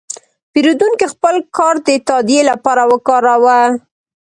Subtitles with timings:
[0.51, 3.59] پیرودونکی خپل کارت د تادیې لپاره وکاراوه.